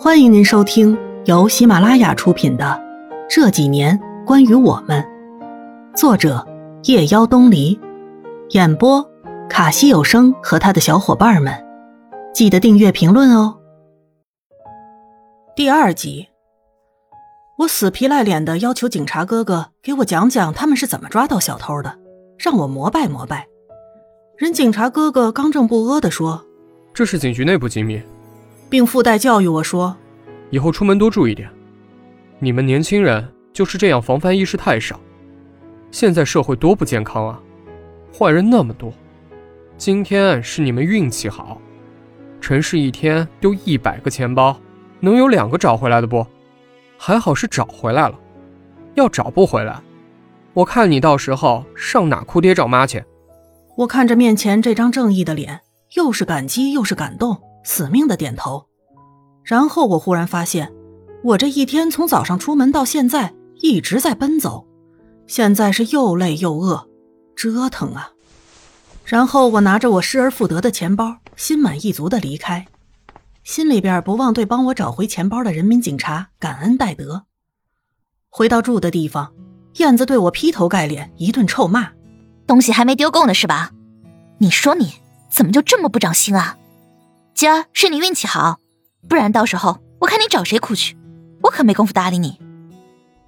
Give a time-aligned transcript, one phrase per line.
[0.00, 2.64] 欢迎您收听由喜马拉雅出品的
[3.28, 5.04] 《这几年关于我们》，
[5.96, 6.46] 作者
[6.84, 7.76] 夜妖东篱，
[8.50, 9.04] 演播
[9.50, 11.52] 卡西有声和他的小伙伴们。
[12.32, 13.58] 记得订阅、评论哦。
[15.56, 16.28] 第二集，
[17.58, 21.98] 我死皮赖脸的要求警察哥哥给我讲讲他们是怎么抓到小偷的，
[22.38, 23.48] 让我膜拜膜拜。
[24.36, 26.46] 人警察哥哥刚正不阿的说
[26.94, 28.00] ：“这是警局内部机密。”
[28.70, 29.96] 并附带教育我说
[30.50, 31.48] ：“以后出门多注意点。
[32.38, 35.00] 你们年轻人就是这样，防范意识太少。
[35.90, 37.40] 现在社会多不健康啊，
[38.16, 38.92] 坏人那么多。
[39.76, 41.60] 今天是你们运气好，
[42.40, 44.58] 陈氏一天丢一百个钱包，
[45.00, 46.26] 能有两个找回来的不？
[46.98, 48.18] 还好是找回来了，
[48.94, 49.80] 要找不回来，
[50.52, 53.02] 我看你到时候上哪哭爹找妈去。”
[53.78, 55.60] 我看着面前这张正义的脸，
[55.94, 57.36] 又是感激又是感动。
[57.64, 58.64] 死命的点头，
[59.48, 60.70] 然后我忽然发现，
[61.24, 64.66] 我这一天从早上出门到现在一直在奔走，
[65.26, 66.86] 现在是又累又饿，
[67.34, 68.10] 折腾啊！
[69.06, 72.66] 然后我拿着我失而复得的钱包，心满意足的离开，
[73.42, 77.24] 心里边不忘对帮我找回钱包的人民警察感恩戴德。
[78.28, 79.32] 回到住的地方，
[79.76, 81.92] 燕子对我劈头盖脸一顿臭骂
[82.46, 83.70] ：“东西还没丢够呢，是吧？
[84.40, 84.92] 你说你
[85.30, 86.58] 怎么就这么不长心啊？”
[87.32, 88.58] 今儿是你运气好，
[89.06, 90.96] 不然到时候我看你找谁哭去，
[91.42, 92.38] 我可没工夫搭理你。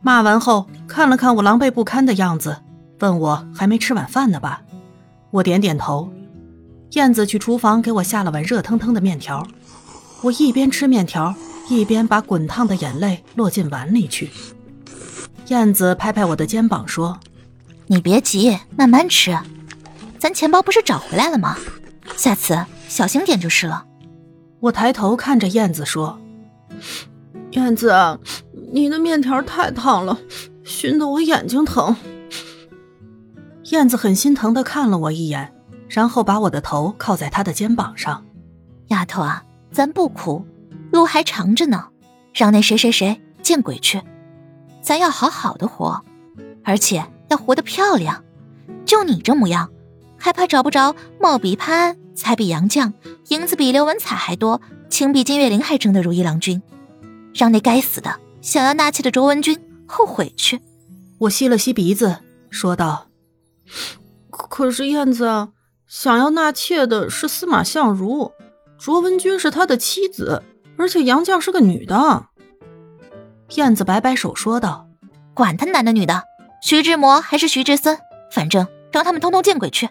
[0.00, 2.62] 骂完后，看了看我狼狈不堪的样子，
[2.98, 4.62] 问我还没吃晚饭呢吧？
[5.30, 6.12] 我点点头。
[6.92, 9.46] 燕子去厨房给我下了碗热腾腾的面条，
[10.22, 11.34] 我一边吃面条，
[11.68, 14.30] 一边把滚烫的眼泪落进碗里去。
[15.48, 17.18] 燕子拍拍我的肩膀说
[17.86, 19.38] ：“你别急，慢慢吃。
[20.18, 21.56] 咱钱包不是找回来了吗？
[22.16, 23.86] 下次小心点就是了。”
[24.62, 26.20] 我抬头看着燕子说
[27.50, 27.92] ：“燕子，
[28.72, 30.16] 你的面条太烫了，
[30.62, 31.96] 熏得我眼睛疼。”
[33.72, 35.52] 燕子很心疼的看了我一眼，
[35.88, 38.24] 然后把我的头靠在他的肩膀上。
[38.86, 40.44] 丫头啊，咱不哭，
[40.92, 41.88] 路还长着呢，
[42.32, 44.00] 让那谁谁谁见鬼去！
[44.80, 46.04] 咱要好好的活，
[46.62, 48.22] 而且要活得漂亮。
[48.84, 49.68] 就你这模样，
[50.16, 51.96] 还怕找不着貌比潘？
[52.14, 52.92] 才比杨绛，
[53.28, 56.62] 银子比刘文彩还多，情比金岳霖还争得如意郎君，
[57.34, 60.60] 让那该死的想要纳妾的卓文君后悔去。
[61.18, 62.18] 我吸了吸鼻子，
[62.50, 63.08] 说道
[64.30, 65.50] ：“可是燕子啊
[65.86, 68.32] 想要纳妾的是司马相如，
[68.78, 70.42] 卓文君是他的妻子，
[70.76, 72.26] 而且杨绛是个女的。”
[73.56, 74.88] 燕子摆摆手说道
[75.34, 76.24] ：“管他男的女的，
[76.62, 77.98] 徐志摩还是徐志森，
[78.30, 79.88] 反正让他们通通见鬼去。”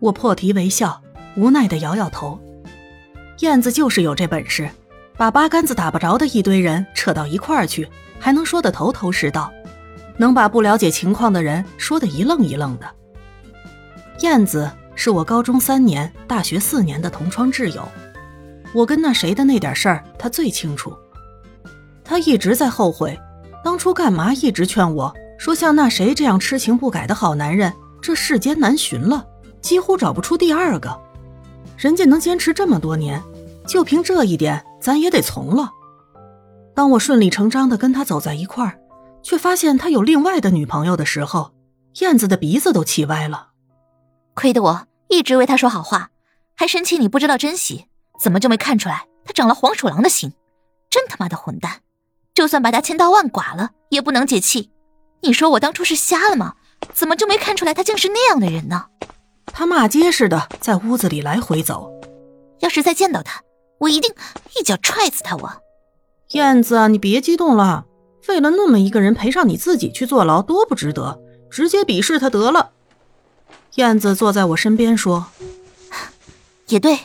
[0.00, 1.02] 我破涕为笑。
[1.36, 2.40] 无奈的摇摇头，
[3.40, 4.68] 燕子就是有这本事，
[5.16, 7.86] 把八竿子打不着的一堆人扯到一块儿去，
[8.18, 9.52] 还能说得头头是道，
[10.16, 12.86] 能把不了解情况的人说得一愣一愣的。
[14.20, 17.86] 燕子是我高中三年、大学四年的同窗挚友，
[18.72, 20.96] 我跟那谁的那点事儿，他最清楚。
[22.02, 23.18] 他一直在后悔，
[23.62, 27.70] 当初干嘛一直劝我说，像那谁这样痴情不改的好男人，
[28.00, 29.26] 这世间难寻了，
[29.60, 31.05] 几乎找不出第二个。
[31.76, 33.22] 人家能坚持这么多年，
[33.66, 35.70] 就凭这一点，咱也得从了。
[36.74, 38.78] 当我顺理成章的跟他走在一块儿，
[39.22, 41.52] 却发现他有另外的女朋友的时候，
[42.00, 43.48] 燕子的鼻子都气歪了。
[44.34, 46.10] 亏得我一直为他说好话，
[46.54, 47.86] 还生气你不知道珍惜，
[48.20, 50.32] 怎么就没看出来他长了黄鼠狼的心？
[50.90, 51.80] 真他妈的混蛋！
[52.34, 54.70] 就算把他千刀万剐了，也不能解气。
[55.22, 56.54] 你说我当初是瞎了吗？
[56.92, 58.86] 怎么就没看出来他竟是那样的人呢？
[59.58, 61.90] 他骂街似的在屋子里来回走。
[62.60, 63.40] 要是再见到他，
[63.78, 64.12] 我一定
[64.54, 65.34] 一脚踹死他！
[65.34, 65.50] 我，
[66.32, 67.86] 燕子，你别激动了。
[68.28, 71.18] 为了那么一个人赔上你自己去坐牢，多不值得！
[71.50, 72.72] 直接鄙视他得了。
[73.76, 75.28] 燕子坐在我身边说
[76.68, 76.98] ：“也对，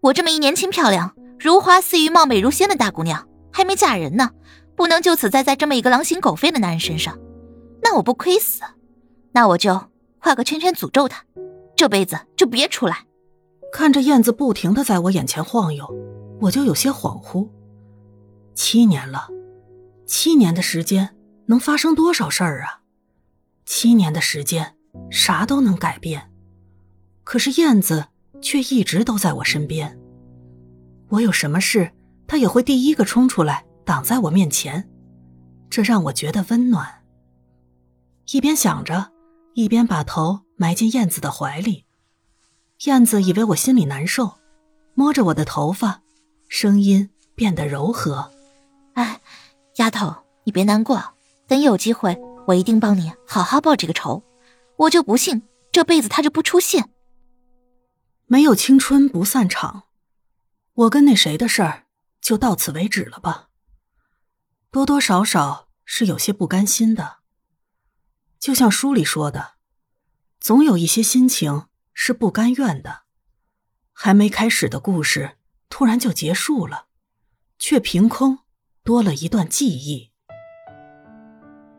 [0.00, 4.30] 我这么一年轻漂亮、如花似玉、貌美如仙的大姑娘，还没嫁人呢，
[4.74, 7.16] 不能就此栽在这么一个狼心狗肺的男人身上。
[7.84, 8.62] 那我不亏死？
[9.30, 9.80] 那我就
[10.18, 11.22] 画个圈圈诅咒他。”
[11.84, 13.04] 这辈子就别出来！
[13.70, 15.86] 看着燕子不停的在我眼前晃悠，
[16.40, 17.46] 我就有些恍惚。
[18.54, 19.28] 七年了，
[20.06, 21.14] 七年的时间
[21.44, 22.80] 能发生多少事儿啊？
[23.66, 24.74] 七年的时间，
[25.10, 26.32] 啥都能改变。
[27.22, 28.06] 可是燕子
[28.40, 30.00] 却一直都在我身边。
[31.10, 31.90] 我有什么事，
[32.26, 34.88] 她也会第一个冲出来挡在我面前，
[35.68, 36.88] 这让我觉得温暖。
[38.32, 39.12] 一边想着，
[39.54, 40.44] 一边把头。
[40.56, 41.84] 埋进燕子的怀里，
[42.84, 44.38] 燕子以为我心里难受，
[44.94, 46.00] 摸着我的头发，
[46.46, 48.30] 声音变得柔和。
[48.92, 49.20] 哎，
[49.78, 50.14] 丫头，
[50.44, 51.02] 你别难过，
[51.48, 52.16] 等有机会，
[52.46, 54.22] 我一定帮你好好报这个仇。
[54.76, 55.42] 我就不信
[55.72, 56.88] 这辈子他就不出现。
[58.26, 59.82] 没有青春不散场，
[60.74, 61.86] 我跟那谁的事儿
[62.20, 63.48] 就到此为止了吧。
[64.70, 67.16] 多多少少是有些不甘心的，
[68.44, 69.52] 就像书里说的，
[70.38, 71.64] 总有一些心情
[71.94, 73.04] 是不甘愿的。
[73.94, 75.38] 还没开始的故事，
[75.70, 76.88] 突然就结束了，
[77.58, 78.40] 却凭空
[78.82, 80.10] 多了一段记忆。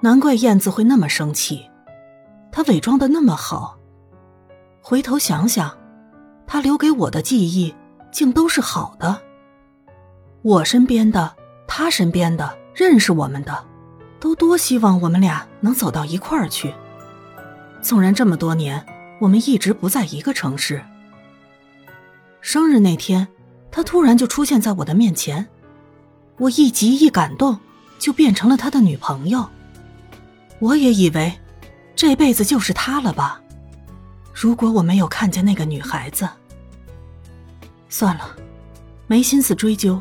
[0.00, 1.70] 难怪燕子会那么生气，
[2.50, 3.78] 她伪装的那么好。
[4.80, 5.78] 回头想想，
[6.46, 7.74] 她留给我的记忆
[8.10, 9.22] 竟都是好的。
[10.40, 11.36] 我身边的，
[11.68, 13.66] 他身边的，认识我们的，
[14.24, 16.72] 都多希望我们俩能走到一块儿去。
[17.82, 18.82] 纵然这么多年，
[19.20, 20.82] 我们一直不在一个城市。
[22.40, 23.28] 生日那天，
[23.70, 25.46] 他突然就出现在我的面前，
[26.38, 27.60] 我一急一感动，
[27.98, 29.46] 就变成了他的女朋友。
[30.58, 31.30] 我也以为
[31.94, 33.42] 这辈子就是他了吧。
[34.32, 36.26] 如果我没有看见那个女孩子，
[37.90, 38.34] 算了，
[39.06, 40.00] 没心思追究。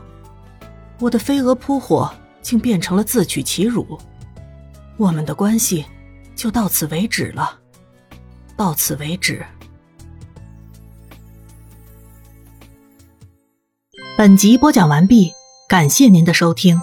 [1.02, 2.10] 我的飞蛾扑火
[2.42, 4.00] 竟变成了自取其辱，
[4.98, 5.86] 我们的关系
[6.36, 7.60] 就到此为止了，
[8.56, 9.44] 到此为止。
[14.16, 15.34] 本集播讲完毕，
[15.68, 16.80] 感谢您的收听。